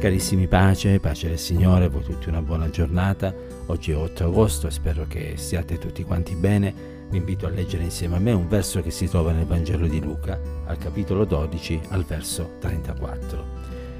Carissimi 0.00 0.46
pace, 0.46 0.98
pace 0.98 1.28
del 1.28 1.38
Signore, 1.38 1.90
voi 1.90 2.02
tutti 2.02 2.30
una 2.30 2.40
buona 2.40 2.70
giornata. 2.70 3.34
Oggi 3.66 3.90
è 3.90 3.96
8 3.96 4.24
agosto 4.24 4.66
e 4.66 4.70
spero 4.70 5.04
che 5.06 5.34
siate 5.36 5.76
tutti 5.76 6.04
quanti 6.04 6.34
bene. 6.34 6.72
Vi 7.10 7.18
invito 7.18 7.44
a 7.44 7.50
leggere 7.50 7.82
insieme 7.82 8.16
a 8.16 8.18
me 8.18 8.32
un 8.32 8.48
verso 8.48 8.80
che 8.80 8.90
si 8.90 9.06
trova 9.10 9.32
nel 9.32 9.44
Vangelo 9.44 9.86
di 9.86 10.00
Luca, 10.00 10.40
al 10.64 10.78
capitolo 10.78 11.26
12, 11.26 11.80
al 11.90 12.04
verso 12.04 12.52
34. 12.60 13.44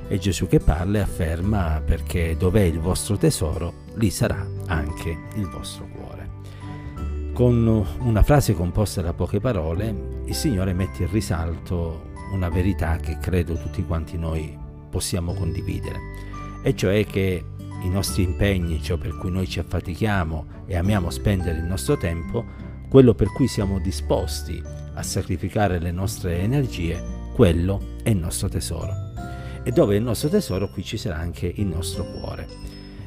È 0.08 0.16
Gesù 0.16 0.46
che 0.46 0.58
parla 0.58 0.96
e 0.96 1.02
afferma 1.02 1.82
perché 1.84 2.34
dov'è 2.34 2.62
il 2.62 2.80
vostro 2.80 3.18
tesoro, 3.18 3.74
lì 3.96 4.08
sarà 4.08 4.42
anche 4.68 5.14
il 5.34 5.46
vostro 5.50 5.86
cuore. 5.94 6.30
Con 7.34 7.86
una 7.98 8.22
frase 8.22 8.54
composta 8.54 9.02
da 9.02 9.12
poche 9.12 9.38
parole, 9.38 10.22
il 10.24 10.34
Signore 10.34 10.72
mette 10.72 11.02
in 11.02 11.10
risalto 11.10 12.08
una 12.32 12.48
verità 12.48 12.96
che 12.96 13.18
credo 13.20 13.52
tutti 13.58 13.84
quanti 13.84 14.16
noi 14.16 14.59
possiamo 14.90 15.32
condividere, 15.32 15.98
e 16.62 16.74
cioè 16.74 17.06
che 17.06 17.44
i 17.82 17.88
nostri 17.88 18.22
impegni, 18.22 18.82
ciò 18.82 18.96
per 18.96 19.16
cui 19.16 19.30
noi 19.30 19.48
ci 19.48 19.58
affatichiamo 19.58 20.64
e 20.66 20.76
amiamo 20.76 21.10
spendere 21.10 21.58
il 21.58 21.64
nostro 21.64 21.96
tempo, 21.96 22.44
quello 22.88 23.14
per 23.14 23.32
cui 23.32 23.48
siamo 23.48 23.78
disposti 23.78 24.62
a 24.94 25.02
sacrificare 25.02 25.78
le 25.78 25.92
nostre 25.92 26.40
energie, 26.40 27.02
quello 27.32 27.96
è 28.02 28.10
il 28.10 28.18
nostro 28.18 28.48
tesoro. 28.48 28.92
E 29.62 29.70
dove 29.70 29.94
è 29.94 29.98
il 29.98 30.04
nostro 30.04 30.28
tesoro, 30.28 30.68
qui 30.70 30.82
ci 30.82 30.96
sarà 30.96 31.16
anche 31.16 31.50
il 31.54 31.66
nostro 31.66 32.04
cuore. 32.04 32.46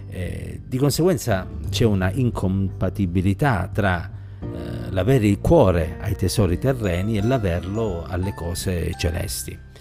Eh, 0.10 0.62
di 0.66 0.78
conseguenza 0.78 1.48
c'è 1.70 1.86
una 1.86 2.12
incompatibilità 2.12 3.70
tra 3.72 4.10
eh, 4.40 4.92
l'avere 4.92 5.28
il 5.28 5.40
cuore 5.40 5.98
ai 6.00 6.16
tesori 6.16 6.58
terreni 6.58 7.18
e 7.18 7.24
l'averlo 7.24 8.04
alle 8.08 8.34
cose 8.34 8.94
celesti. 8.98 9.72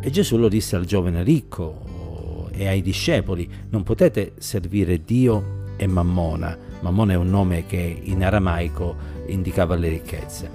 E 0.00 0.10
Gesù 0.10 0.36
lo 0.36 0.48
disse 0.48 0.76
al 0.76 0.84
giovane 0.84 1.22
ricco 1.22 2.50
e 2.52 2.68
ai 2.68 2.82
discepoli, 2.82 3.48
non 3.70 3.82
potete 3.82 4.32
servire 4.38 5.02
Dio 5.04 5.60
e 5.76 5.86
Mammona. 5.86 6.56
Mammona 6.80 7.14
è 7.14 7.16
un 7.16 7.28
nome 7.28 7.66
che 7.66 8.00
in 8.02 8.22
aramaico 8.22 8.96
indicava 9.26 9.74
le 9.74 9.88
ricchezze. 9.88 10.50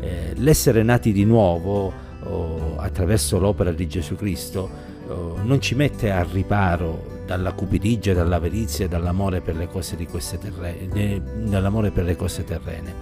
Eh, 0.00 0.32
l'essere 0.36 0.82
nati 0.82 1.12
di 1.12 1.24
nuovo 1.24 1.92
oh, 2.24 2.76
attraverso 2.76 3.38
l'opera 3.38 3.72
di 3.72 3.86
Gesù 3.88 4.16
Cristo 4.16 4.68
oh, 5.08 5.38
non 5.42 5.60
ci 5.60 5.74
mette 5.74 6.10
al 6.10 6.26
riparo 6.26 7.14
dalla 7.26 7.52
cupidigia, 7.52 8.12
dall'avarizia, 8.12 8.86
dall'amore 8.86 9.40
per 9.40 9.56
le 9.56 9.66
cose, 9.66 9.96
terrene, 9.96 11.22
dall'amore 11.44 11.90
per 11.90 12.04
le 12.04 12.16
cose 12.16 12.44
terrene. 12.44 12.94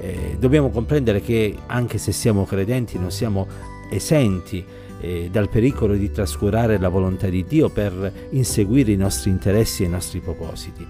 Eh, 0.00 0.36
dobbiamo 0.38 0.70
comprendere 0.70 1.20
che 1.20 1.56
anche 1.66 1.98
se 1.98 2.12
siamo 2.12 2.44
credenti 2.44 2.98
non 2.98 3.10
siamo 3.10 3.46
esenti 3.90 4.64
eh, 5.00 5.28
dal 5.30 5.48
pericolo 5.48 5.94
di 5.94 6.10
trascurare 6.10 6.78
la 6.78 6.88
volontà 6.88 7.28
di 7.28 7.44
Dio 7.44 7.68
per 7.68 8.12
inseguire 8.30 8.92
i 8.92 8.96
nostri 8.96 9.30
interessi 9.30 9.82
e 9.82 9.86
i 9.86 9.90
nostri 9.90 10.20
propositi. 10.20 10.86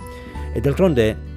E 0.52 0.60
d'altronde 0.60 1.32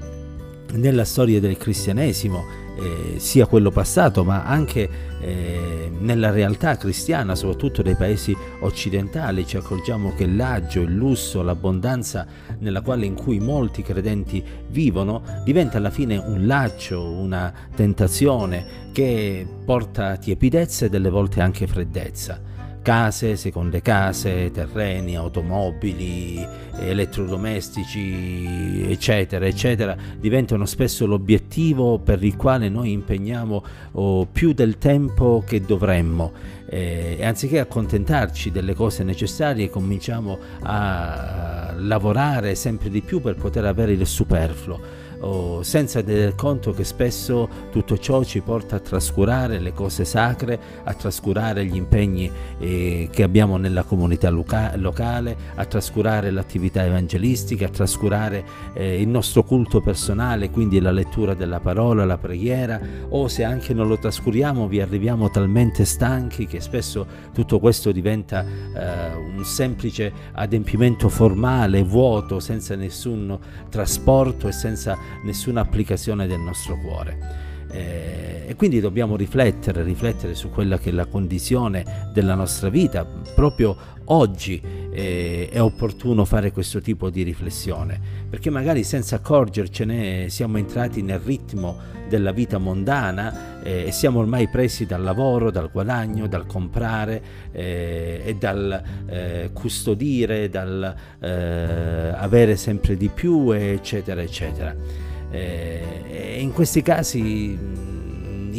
nella 0.73 1.05
storia 1.05 1.39
del 1.39 1.57
cristianesimo, 1.57 2.65
eh, 2.77 3.19
sia 3.19 3.47
quello 3.47 3.71
passato 3.71 4.23
ma 4.23 4.43
anche 4.43 4.87
eh, 5.19 5.89
nella 5.97 6.29
realtà 6.29 6.77
cristiana, 6.77 7.33
soprattutto 7.33 7.81
nei 7.81 7.95
paesi 7.95 8.35
occidentali, 8.59 9.47
ci 9.47 9.57
accorgiamo 9.57 10.13
che 10.13 10.27
l'agio, 10.27 10.81
il 10.81 10.93
lusso, 10.93 11.41
l'abbondanza 11.41 12.27
nella 12.59 12.81
quale 12.81 13.05
in 13.05 13.15
cui 13.15 13.39
molti 13.39 13.81
credenti 13.81 14.43
vivono 14.69 15.23
diventa 15.43 15.77
alla 15.77 15.89
fine 15.89 16.17
un 16.17 16.45
laccio, 16.45 17.01
una 17.01 17.51
tentazione 17.75 18.85
che 18.91 19.47
porta 19.65 20.17
tiepidezza 20.17 20.85
e 20.85 20.89
delle 20.89 21.09
volte 21.09 21.41
anche 21.41 21.65
freddezza 21.65 22.55
case, 22.87 23.35
seconde 23.35 23.81
case, 23.81 24.49
terreni, 24.49 25.17
automobili, 25.17 26.47
elettrodomestici, 26.79 28.89
eccetera, 28.89 29.45
eccetera, 29.45 29.93
diventano 30.17 30.65
spesso 30.65 31.05
l'obiettivo 31.05 31.99
per 31.99 32.23
il 32.23 32.37
quale 32.37 32.69
noi 32.69 32.93
impegniamo 32.93 33.63
oh, 33.91 34.25
più 34.27 34.53
del 34.53 34.77
tempo 34.77 35.43
che 35.45 35.59
dovremmo. 35.59 36.31
Eh, 36.69 37.17
e 37.19 37.25
anziché 37.25 37.59
accontentarci 37.59 38.51
delle 38.51 38.73
cose 38.73 39.03
necessarie, 39.03 39.69
cominciamo 39.69 40.39
a 40.61 41.73
lavorare 41.75 42.55
sempre 42.55 42.89
di 42.89 43.01
più 43.01 43.19
per 43.19 43.35
poter 43.35 43.65
avere 43.65 43.91
il 43.91 44.07
superfluo 44.07 44.96
oh, 45.19 45.63
senza 45.63 46.01
tener 46.01 46.35
conto 46.35 46.71
che 46.71 46.83
spesso 46.83 47.49
tutto 47.71 47.97
ciò 47.97 48.23
ci 48.23 48.41
porta 48.41 48.77
a 48.77 48.79
trascurare 48.79 49.59
le 49.59 49.73
cose 49.73 50.05
sacre, 50.05 50.59
a 50.83 50.93
trascurare 50.93 51.65
gli 51.65 51.75
impegni 51.75 52.31
eh, 52.59 53.09
che 53.11 53.23
abbiamo 53.23 53.57
nella 53.57 53.83
comunità 53.83 54.29
loca- 54.29 54.75
locale, 54.75 55.35
a 55.55 55.65
trascurare 55.65 56.31
l'attività 56.31 56.85
evangelistica, 56.85 57.65
a 57.65 57.69
trascurare 57.69 58.43
eh, 58.73 59.01
il 59.01 59.07
nostro 59.07 59.43
culto 59.43 59.81
personale, 59.81 60.49
quindi 60.49 60.79
la 60.79 60.91
lettura 60.91 61.33
della 61.33 61.59
parola, 61.59 62.05
la 62.05 62.17
preghiera, 62.17 62.79
o 63.09 63.27
se 63.27 63.43
anche 63.43 63.73
non 63.73 63.87
lo 63.87 63.97
trascuriamo 63.97 64.67
vi 64.67 64.81
arriviamo 64.81 65.29
talmente 65.29 65.85
stanchi 65.85 66.45
che 66.45 66.59
spesso 66.59 67.05
tutto 67.33 67.59
questo 67.59 67.91
diventa 67.91 68.43
eh, 68.43 69.15
un 69.15 69.43
semplice 69.43 70.11
adempimento 70.33 71.09
formale, 71.09 71.83
vuoto, 71.83 72.39
senza 72.39 72.75
nessun 72.75 73.37
trasporto 73.69 74.47
e 74.47 74.51
senza 74.51 74.97
nessuna 75.23 75.61
applicazione 75.61 76.27
del 76.27 76.39
nostro 76.39 76.77
cuore. 76.77 77.46
Eh, 77.71 78.45
e 78.47 78.55
quindi 78.55 78.79
dobbiamo 78.79 79.17
riflettere, 79.17 79.83
riflettere 79.83 80.33
su 80.33 80.49
quella 80.49 80.77
che 80.77 80.89
è 80.89 80.93
la 80.93 81.05
condizione 81.05 82.09
della 82.13 82.33
nostra 82.33 82.69
vita. 82.69 83.05
Proprio 83.35 83.75
oggi 84.05 84.61
eh, 84.89 85.49
è 85.51 85.61
opportuno 85.61 86.23
fare 86.23 86.51
questo 86.51 86.79
tipo 86.79 87.09
di 87.09 87.23
riflessione, 87.23 87.99
perché 88.29 88.49
magari 88.49 88.83
senza 88.83 89.17
accorgercene 89.17 90.29
siamo 90.29 90.57
entrati 90.57 91.01
nel 91.01 91.19
ritmo 91.19 91.95
della 92.07 92.31
vita 92.31 92.57
mondana 92.57 93.61
eh, 93.61 93.87
e 93.87 93.91
siamo 93.91 94.19
ormai 94.19 94.47
presi 94.47 94.85
dal 94.85 95.03
lavoro, 95.03 95.51
dal 95.51 95.69
guadagno, 95.69 96.27
dal 96.27 96.45
comprare 96.45 97.21
eh, 97.51 98.21
e 98.23 98.35
dal 98.35 98.81
eh, 99.07 99.49
custodire, 99.51 100.47
dal 100.49 100.95
eh, 101.19 102.13
avere 102.15 102.55
sempre 102.55 102.95
di 102.95 103.09
più, 103.09 103.51
eccetera, 103.51 104.21
eccetera. 104.21 105.06
Eh, 105.29 106.37
in 106.39 106.53
questi 106.53 106.81
casi 106.81 107.57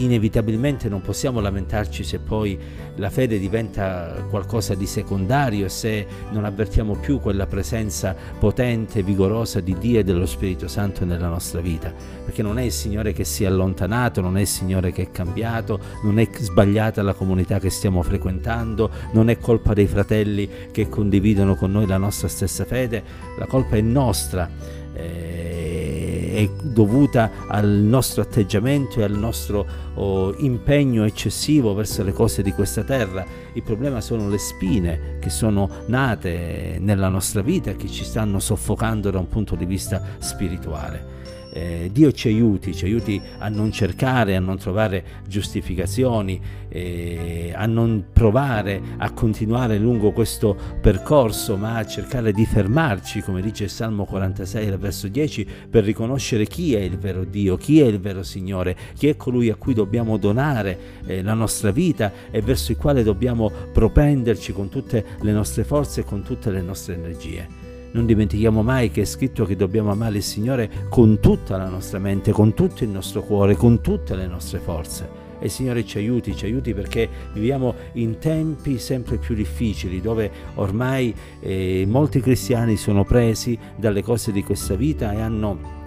inevitabilmente 0.04 0.88
non 0.88 1.00
possiamo 1.00 1.40
lamentarci 1.40 2.04
se 2.04 2.18
poi 2.18 2.58
la 2.96 3.10
fede 3.10 3.38
diventa 3.38 4.24
qualcosa 4.28 4.74
di 4.74 4.86
secondario, 4.86 5.68
se 5.68 6.06
non 6.30 6.44
avvertiamo 6.44 6.96
più 6.96 7.20
quella 7.20 7.46
presenza 7.46 8.14
potente, 8.38 9.02
vigorosa 9.02 9.60
di 9.60 9.76
Dio 9.78 10.00
e 10.00 10.04
dello 10.04 10.26
Spirito 10.26 10.68
Santo 10.68 11.04
nella 11.04 11.28
nostra 11.28 11.60
vita, 11.60 11.92
perché 12.24 12.42
non 12.42 12.58
è 12.58 12.62
il 12.62 12.72
Signore 12.72 13.12
che 13.12 13.24
si 13.24 13.44
è 13.44 13.46
allontanato, 13.46 14.20
non 14.20 14.36
è 14.36 14.40
il 14.40 14.46
Signore 14.46 14.92
che 14.92 15.02
è 15.02 15.10
cambiato, 15.10 15.78
non 16.02 16.18
è 16.18 16.28
sbagliata 16.32 17.02
la 17.02 17.14
comunità 17.14 17.58
che 17.58 17.70
stiamo 17.70 18.02
frequentando, 18.02 18.90
non 19.12 19.30
è 19.30 19.38
colpa 19.38 19.74
dei 19.74 19.86
fratelli 19.86 20.48
che 20.72 20.88
condividono 20.88 21.54
con 21.54 21.70
noi 21.70 21.86
la 21.86 21.98
nostra 21.98 22.28
stessa 22.28 22.64
fede, 22.64 23.02
la 23.38 23.46
colpa 23.46 23.76
è 23.76 23.80
nostra. 23.80 24.76
Eh, 24.98 26.32
è 26.38 26.48
dovuta 26.62 27.30
al 27.48 27.68
nostro 27.68 28.22
atteggiamento 28.22 29.00
e 29.00 29.02
al 29.02 29.18
nostro 29.18 29.66
oh, 29.94 30.34
impegno 30.38 31.04
eccessivo 31.04 31.74
verso 31.74 32.04
le 32.04 32.12
cose 32.12 32.42
di 32.42 32.52
questa 32.52 32.84
terra. 32.84 33.24
Il 33.54 33.62
problema 33.62 34.00
sono 34.00 34.28
le 34.28 34.38
spine 34.38 35.16
che 35.18 35.30
sono 35.30 35.68
nate 35.86 36.78
nella 36.80 37.08
nostra 37.08 37.42
vita 37.42 37.70
e 37.70 37.76
che 37.76 37.88
ci 37.88 38.04
stanno 38.04 38.38
soffocando 38.38 39.10
da 39.10 39.18
un 39.18 39.28
punto 39.28 39.56
di 39.56 39.64
vista 39.64 40.00
spirituale 40.18 41.17
eh, 41.58 41.90
Dio 41.92 42.12
ci 42.12 42.28
aiuti, 42.28 42.72
ci 42.72 42.84
aiuti 42.84 43.20
a 43.38 43.48
non 43.48 43.72
cercare, 43.72 44.36
a 44.36 44.40
non 44.40 44.58
trovare 44.58 45.04
giustificazioni, 45.26 46.40
eh, 46.68 47.52
a 47.54 47.66
non 47.66 48.06
provare 48.12 48.80
a 48.98 49.10
continuare 49.10 49.78
lungo 49.78 50.12
questo 50.12 50.56
percorso, 50.80 51.56
ma 51.56 51.76
a 51.76 51.86
cercare 51.86 52.32
di 52.32 52.46
fermarci, 52.46 53.22
come 53.22 53.42
dice 53.42 53.64
il 53.64 53.70
Salmo 53.70 54.04
46, 54.04 54.76
verso 54.76 55.08
10, 55.08 55.46
per 55.68 55.82
riconoscere 55.82 56.46
chi 56.46 56.74
è 56.74 56.80
il 56.80 56.96
vero 56.96 57.24
Dio, 57.24 57.56
chi 57.56 57.80
è 57.80 57.86
il 57.86 57.98
vero 57.98 58.22
Signore, 58.22 58.76
chi 58.94 59.08
è 59.08 59.16
colui 59.16 59.50
a 59.50 59.56
cui 59.56 59.74
dobbiamo 59.74 60.16
donare 60.16 60.78
eh, 61.06 61.22
la 61.22 61.34
nostra 61.34 61.72
vita 61.72 62.12
e 62.30 62.40
verso 62.40 62.70
il 62.70 62.78
quale 62.78 63.02
dobbiamo 63.02 63.50
propenderci 63.72 64.52
con 64.52 64.68
tutte 64.68 65.04
le 65.20 65.32
nostre 65.32 65.64
forze 65.64 66.02
e 66.02 66.04
con 66.04 66.22
tutte 66.22 66.50
le 66.50 66.62
nostre 66.62 66.94
energie. 66.94 67.67
Non 67.90 68.06
dimentichiamo 68.06 68.62
mai 68.62 68.90
che 68.90 69.02
è 69.02 69.04
scritto 69.04 69.44
che 69.44 69.56
dobbiamo 69.56 69.90
amare 69.90 70.16
il 70.16 70.22
Signore 70.22 70.70
con 70.88 71.20
tutta 71.20 71.56
la 71.56 71.68
nostra 71.68 71.98
mente, 71.98 72.32
con 72.32 72.54
tutto 72.54 72.84
il 72.84 72.90
nostro 72.90 73.22
cuore, 73.22 73.54
con 73.54 73.80
tutte 73.80 74.14
le 74.14 74.26
nostre 74.26 74.58
forze. 74.58 75.26
E 75.40 75.46
il 75.46 75.50
Signore 75.50 75.84
ci 75.84 75.98
aiuti, 75.98 76.36
ci 76.36 76.44
aiuti 76.44 76.74
perché 76.74 77.08
viviamo 77.32 77.74
in 77.92 78.18
tempi 78.18 78.78
sempre 78.78 79.16
più 79.16 79.34
difficili 79.34 80.00
dove 80.00 80.30
ormai 80.56 81.14
eh, 81.40 81.84
molti 81.86 82.20
cristiani 82.20 82.76
sono 82.76 83.04
presi 83.04 83.58
dalle 83.76 84.02
cose 84.02 84.32
di 84.32 84.42
questa 84.42 84.74
vita 84.74 85.12
e 85.12 85.20
hanno 85.20 85.77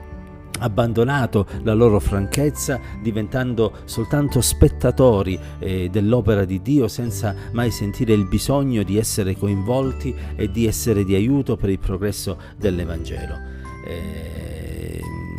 abbandonato 0.62 1.46
la 1.64 1.74
loro 1.74 2.00
franchezza 2.00 2.80
diventando 3.02 3.80
soltanto 3.86 4.42
spettatori 4.42 5.40
eh, 5.60 5.90
dell'opera 5.90 6.46
di 6.46 6.62
Dio 6.62 6.88
senza 6.88 7.36
mai 7.52 7.72
sentire 7.72 8.14
il 8.14 8.28
bisogno 8.28 8.84
di 8.84 8.98
essere 8.98 9.36
coinvolti 9.36 10.16
e 10.36 10.50
di 10.50 10.66
essere 10.66 11.04
di 11.04 11.16
aiuto 11.16 11.56
per 11.56 11.70
il 11.70 11.80
progresso 11.80 12.38
dell'Evangelo. 12.58 13.36
Eh, 13.86 14.51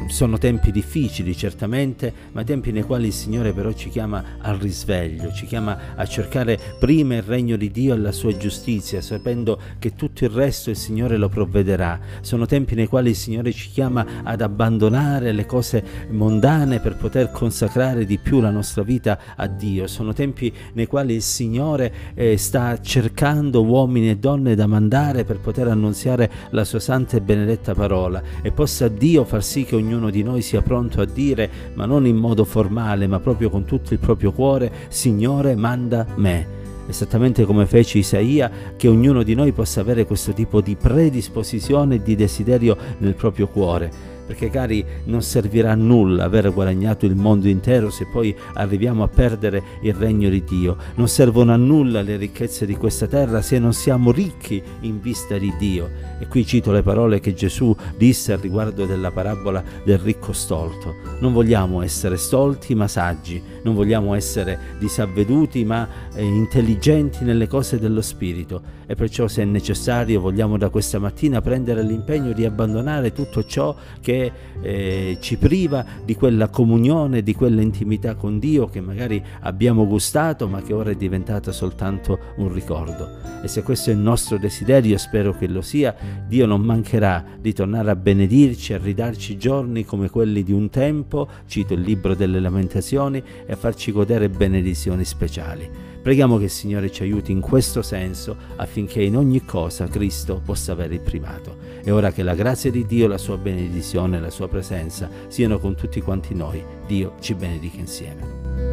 sono 0.09 0.39
tempi 0.39 0.71
difficili 0.71 1.37
certamente, 1.37 2.13
ma 2.33 2.45
tempi 2.45 2.73
nei 2.73 2.83
quali 2.83 3.07
il 3.07 3.13
Signore 3.13 3.53
però 3.53 3.73
ci 3.73 3.89
chiama 3.89 4.23
al 4.41 4.57
risveglio, 4.57 5.33
ci 5.33 5.47
chiama 5.47 5.95
a 5.95 6.05
cercare 6.07 6.59
prima 6.79 7.17
il 7.17 7.23
regno 7.23 7.57
di 7.57 7.71
Dio 7.71 7.95
e 7.95 7.99
la 7.99 8.13
sua 8.13 8.37
giustizia, 8.37 9.01
sapendo 9.01 9.59
che 9.79 9.95
tutto 9.95 10.25
il 10.25 10.31
resto 10.31 10.71
il 10.71 10.77
Signore 10.77 11.17
lo 11.17 11.29
provvederà. 11.29 11.99
Sono 12.21 12.47
tempi 12.47 12.75
nei 12.75 12.87
quali 12.87 13.11
il 13.11 13.17
Signore 13.17 13.53
ci 13.53 13.71
chiama 13.71 14.05
ad 14.23 14.41
abbandonare 14.41 15.33
le 15.33 15.47
cose 15.47 15.85
mondane 16.11 16.81
per 16.81 16.97
poter 16.97 17.31
consacrare 17.31 18.05
di 18.05 18.19
più 18.19 18.41
la 18.41 18.51
nostra 18.51 18.83
vita 18.83 19.19
a 19.37 19.47
Dio. 19.47 19.87
Sono 19.87 20.13
tempi 20.13 20.53
nei 20.75 20.87
quali 20.87 21.15
il 21.15 21.23
Signore 21.23 21.93
eh, 22.15 22.37
sta 22.37 22.81
cercando 22.81 23.65
uomini 23.65 24.11
e 24.11 24.17
donne 24.17 24.55
da 24.55 24.67
mandare 24.67 25.25
per 25.25 25.39
poter 25.39 25.69
annunziare 25.69 26.31
la 26.51 26.65
sua 26.65 26.81
santa 26.81 27.17
e 27.17 27.21
benedetta 27.21 27.75
parola 27.75 28.23
e 28.43 28.53
possa 28.53 28.89
Dio 28.89 29.25
far 29.25 29.43
sì 29.43 29.65
che 29.65 29.77
ognuno 29.77 29.92
ognuno 29.93 30.11
di 30.11 30.23
noi 30.23 30.41
sia 30.41 30.63
pronto 30.63 31.03
a 31.03 31.05
dire, 31.05 31.51
ma 31.75 31.85
non 31.85 32.07
in 32.07 32.17
modo 32.17 32.45
formale, 32.45 33.07
ma 33.07 33.21
proprio 33.21 33.51
con 33.51 33.65
tutto 33.65 33.93
il 33.93 33.99
proprio 33.99 34.33
cuore, 34.33 34.73
Signore, 34.89 35.55
manda 35.55 36.07
me. 36.17 36.61
Esattamente 36.89 37.45
come 37.45 37.67
fece 37.67 37.99
Isaia, 37.99 38.51
che 38.77 38.89
ognuno 38.89 39.23
di 39.23 39.35
noi 39.35 39.53
possa 39.53 39.81
avere 39.81 40.07
questo 40.07 40.33
tipo 40.33 40.61
di 40.61 40.77
predisposizione 40.77 41.97
e 41.97 42.03
di 42.03 42.17
desiderio 42.17 42.77
nel 42.99 43.15
proprio 43.15 43.49
cuore 43.49 44.13
perché 44.33 44.49
cari 44.49 44.83
non 45.05 45.21
servirà 45.21 45.73
a 45.73 45.75
nulla 45.75 46.25
aver 46.25 46.55
guadagnato 46.55 47.05
il 47.05 47.15
mondo 47.15 47.49
intero 47.49 47.91
se 47.91 48.07
poi 48.11 48.35
arriviamo 48.55 49.03
a 49.03 49.09
perdere 49.09 49.63
il 49.83 49.93
regno 49.93 50.31
di 50.31 50.43
Dio. 50.43 50.79
Non 50.95 51.07
servono 51.09 51.53
a 51.53 51.57
nulla 51.57 52.01
le 52.01 52.17
ricchezze 52.17 52.65
di 52.65 52.75
questa 52.75 53.07
terra 53.07 53.43
se 53.43 53.59
non 53.59 53.75
siamo 53.75 54.11
ricchi 54.11 54.63
in 54.81 55.03
vista 55.03 55.37
di 55.37 55.53
Dio. 55.59 55.91
E 56.19 56.29
qui 56.29 56.47
cito 56.47 56.73
le 56.73 56.83
parole 56.83 57.21
che 57.21 57.35
Gesù 57.35 57.77
disse 57.99 58.33
al 58.33 58.39
riguardo 58.39 58.87
della 58.87 59.11
parabola 59.11 59.63
del 59.85 59.99
ricco 59.99 60.33
stolto. 60.33 60.95
Non 61.21 61.35
vogliamo 61.35 61.83
essere 61.83 62.17
stolti 62.17 62.75
ma 62.75 62.89
saggi, 62.89 63.43
non 63.65 63.75
vogliamo 63.75 64.15
essere 64.15 64.59
disavveduti 64.79 65.63
ma 65.65 65.87
eh, 66.15 66.25
intelligenti 66.25 67.23
nelle 67.25 67.49
cose 67.49 67.79
dello 67.79 68.01
Spirito. 68.01 68.81
E 68.87 68.95
perciò 68.95 69.27
se 69.27 69.43
è 69.43 69.45
necessario 69.45 70.21
vogliamo 70.21 70.57
da 70.57 70.69
questa 70.69 70.99
mattina 70.99 71.41
prendere 71.41 71.83
l'impegno 71.83 72.33
di 72.33 72.45
abbandonare 72.45 73.13
tutto 73.13 73.45
ciò 73.45 73.75
che 74.01 74.22
eh, 74.61 75.17
ci 75.21 75.37
priva 75.39 75.85
di 76.05 76.15
quella 76.15 76.49
comunione, 76.49 77.23
di 77.23 77.35
quella 77.35 77.63
intimità 77.63 78.15
con 78.15 78.39
Dio 78.39 78.67
che 78.67 78.81
magari 78.81 79.23
abbiamo 79.41 79.87
gustato 79.87 80.49
ma 80.49 80.61
che 80.61 80.73
ora 80.73 80.91
è 80.91 80.95
diventata 80.95 81.53
soltanto 81.53 82.19
un 82.37 82.53
ricordo. 82.53 83.33
E 83.43 83.49
se 83.49 83.63
questo 83.63 83.91
è 83.91 83.93
il 83.93 83.99
nostro 83.99 84.39
desiderio, 84.39 84.97
spero 84.99 85.37
che 85.37 85.49
lo 85.49 85.63
sia, 85.63 85.95
Dio 86.29 86.47
non 86.47 86.61
mancherà 86.61 87.25
di 87.41 87.53
tornare 87.53 87.91
a 87.91 87.97
benedirci, 87.97 88.73
a 88.73 88.79
ridarci 88.79 89.37
giorni 89.37 89.85
come 89.85 90.11
quelli 90.11 90.43
di 90.43 90.53
un 90.53 90.71
tempo, 90.71 91.29
cito 91.47 91.75
il 91.75 91.81
libro 91.81 92.15
delle 92.15 92.39
lamentazioni, 92.39 93.23
e 93.47 93.53
a 93.53 93.57
farci 93.57 93.91
godere 93.91 94.29
benedizioni 94.29 95.05
speciali. 95.05 95.92
Preghiamo 96.03 96.37
che 96.37 96.45
il 96.45 96.51
Signore 96.51 96.91
ci 96.91 97.03
aiuti 97.03 97.31
in 97.31 97.41
questo 97.41 97.81
senso 97.81 98.37
affinché 98.57 99.01
in 99.03 99.17
ogni 99.17 99.45
cosa 99.45 99.87
Cristo 99.87 100.41
possa 100.45 100.73
avere 100.73 100.95
il 100.95 101.01
primato. 101.01 101.57
E 101.85 101.93
ora 101.93 102.11
che 102.11 102.25
la 102.25 102.35
grazia 102.35 102.73
di 102.73 102.85
Dio, 102.85 103.07
la 103.07 103.19
sua 103.19 103.39
benedizione 103.39 104.17
e 104.17 104.21
la 104.21 104.31
sua 104.31 104.49
presenza 104.49 105.09
siano 105.29 105.61
con 105.61 105.77
tutti 105.77 106.01
quanti 106.01 106.35
noi. 106.35 106.63
Dio 106.89 107.15
ci 107.21 107.35
benedica 107.35 107.79
insieme. 107.79 108.72